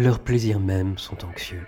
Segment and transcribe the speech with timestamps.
[0.00, 1.66] Leurs plaisirs mêmes sont anxieux.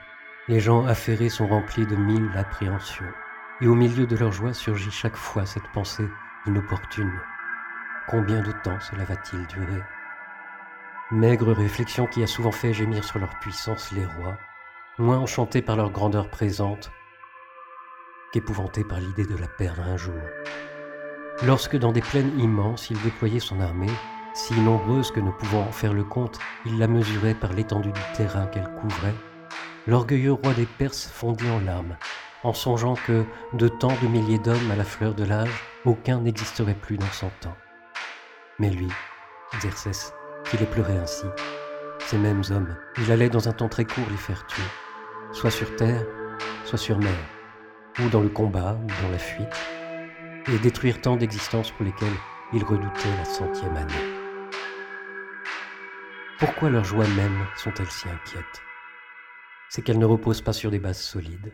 [0.48, 3.12] Les gens affairés sont remplis de mille appréhensions.
[3.60, 6.08] Et au milieu de leur joie surgit chaque fois cette pensée
[6.46, 7.12] inopportune.
[8.08, 9.82] Combien de temps cela va-t-il durer?
[11.10, 14.38] Maigre réflexion qui a souvent fait gémir sur leur puissance les rois,
[14.96, 16.90] moins enchantés par leur grandeur présente
[18.32, 20.22] qu'épouvantés par l'idée de la perdre un jour.
[21.44, 23.92] Lorsque dans des plaines immenses il déployait son armée,
[24.34, 28.00] si nombreuse que ne pouvant en faire le compte, il la mesurait par l'étendue du
[28.14, 29.14] terrain qu'elle couvrait,
[29.86, 31.96] l'orgueilleux roi des Perses fondit en larmes,
[32.42, 36.74] en songeant que, de tant de milliers d'hommes à la fleur de l'âge, aucun n'existerait
[36.74, 37.56] plus dans son temps.
[38.58, 38.88] Mais lui,
[39.58, 40.14] Xerxès,
[40.50, 41.26] qui les pleurait ainsi,
[42.00, 44.62] ces mêmes hommes, il allait dans un temps très court les faire tuer,
[45.32, 46.04] soit sur terre,
[46.64, 47.12] soit sur mer,
[48.00, 49.56] ou dans le combat, ou dans la fuite,
[50.48, 52.08] et détruire tant d'existences pour lesquelles
[52.52, 54.21] il redoutait la centième année.
[56.42, 58.62] Pourquoi leurs joies mêmes sont-elles si inquiètes?
[59.68, 61.52] C'est qu'elles ne reposent pas sur des bases solides,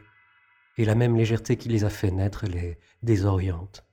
[0.78, 3.84] et la même légèreté qui les a fait naître les désoriente.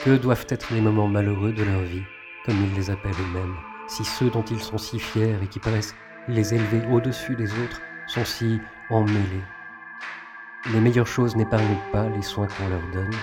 [0.00, 2.02] Que doivent être les moments malheureux de leur vie,
[2.44, 5.94] comme ils les appellent eux-mêmes, si ceux dont ils sont si fiers et qui paraissent
[6.26, 8.58] les élever au-dessus des autres sont si
[8.90, 9.44] emmêlés?
[10.72, 13.14] Les meilleures choses n'épargnent pas les soins qu'on leur donne,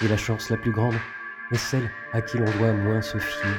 [0.00, 0.96] et la chance la plus grande
[1.52, 3.56] est celle à qui l'on doit moins se fier.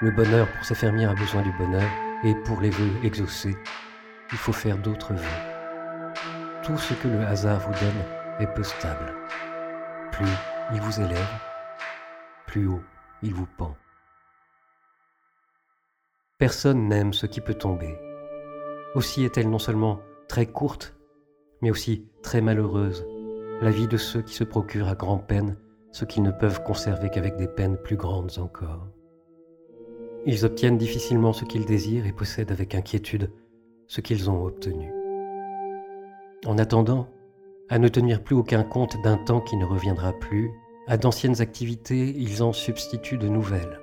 [0.00, 1.88] Le bonheur pour s'affermir a besoin du bonheur,
[2.24, 3.56] et pour les vœux exaucés,
[4.32, 6.12] il faut faire d'autres vœux.
[6.62, 8.02] Tout ce que le hasard vous donne
[8.38, 9.14] est peu stable.
[10.12, 10.26] Plus
[10.72, 11.28] il vous élève,
[12.46, 12.82] plus haut
[13.22, 13.76] il vous pend.
[16.38, 17.98] Personne n'aime ce qui peut tomber.
[18.94, 20.96] Aussi est-elle non seulement très courte,
[21.60, 23.06] mais aussi très malheureuse,
[23.60, 25.56] la vie de ceux qui se procurent à grand-peine
[25.92, 28.86] ce qu'ils ne peuvent conserver qu'avec des peines plus grandes encore.
[30.26, 33.30] Ils obtiennent difficilement ce qu'ils désirent et possèdent avec inquiétude
[33.86, 34.92] ce qu'ils ont obtenu.
[36.46, 37.08] En attendant,
[37.68, 40.50] à ne tenir plus aucun compte d'un temps qui ne reviendra plus,
[40.86, 43.80] à d'anciennes activités, ils en substituent de nouvelles.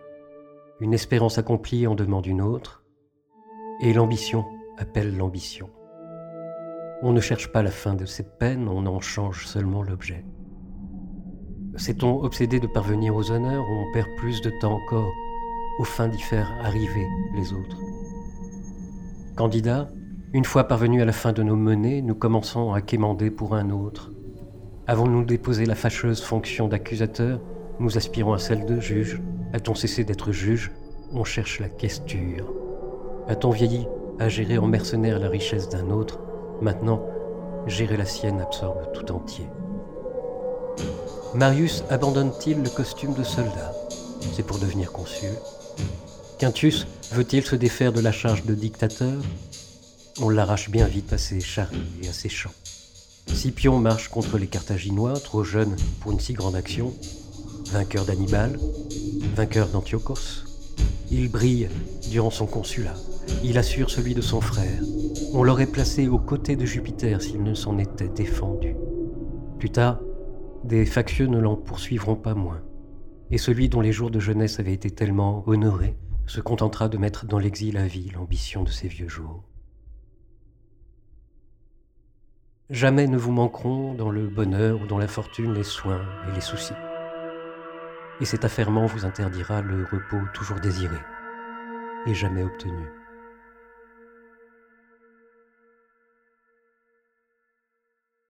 [0.79, 2.83] Une espérance accomplie en demande une autre,
[3.81, 4.45] et l'ambition
[4.77, 5.69] appelle l'ambition.
[7.01, 10.25] On ne cherche pas la fin de ces peines, on en change seulement l'objet.
[11.77, 15.13] S'est-on obsédé de parvenir aux honneurs, on perd plus de temps encore
[15.77, 17.05] au fin d'y faire arriver
[17.35, 17.77] les autres?
[19.35, 19.87] Candidat,
[20.33, 23.69] une fois parvenus à la fin de nos menées, nous commençons à quémander pour un
[23.69, 24.11] autre.
[24.87, 27.39] Avons-nous déposé la fâcheuse fonction d'accusateur?
[27.79, 29.21] Nous aspirons à celle de juge.
[29.53, 30.71] A-t-on cessé d'être juge?
[31.13, 32.51] On cherche la questure.
[33.27, 36.19] A-t-on vieilli à gérer en mercenaire la richesse d'un autre?
[36.59, 37.05] Maintenant,
[37.67, 39.45] gérer la sienne absorbe tout entier.
[41.37, 43.71] Marius abandonne-t-il le costume de soldat
[44.33, 45.29] C'est pour devenir consul.
[46.39, 49.21] Quintus veut-il se défaire de la charge de dictateur
[50.19, 52.53] on l'arrache bien vite à ses charrues et à ses champs.
[53.27, 56.91] Scipion marche contre les Carthaginois, trop jeunes pour une si grande action,
[57.71, 58.57] vainqueur d'Hannibal,
[59.35, 60.43] vainqueur d'Antiochos.
[61.11, 61.69] Il brille
[62.09, 62.95] durant son consulat,
[63.43, 64.81] il assure celui de son frère.
[65.33, 68.75] On l'aurait placé aux côtés de Jupiter s'il ne s'en était défendu.
[69.59, 69.99] Plus tard,
[70.67, 72.61] des factieux ne l'en poursuivront pas moins,
[73.31, 75.95] et celui dont les jours de jeunesse avaient été tellement honorés
[76.25, 79.43] se contentera de mettre dans l'exil à vie l'ambition de ses vieux jours.
[82.69, 86.41] Jamais ne vous manqueront dans le bonheur ou dans la fortune les soins et les
[86.41, 86.73] soucis.
[88.19, 90.97] Et cet affairement vous interdira le repos toujours désiré
[92.07, 92.87] et jamais obtenu.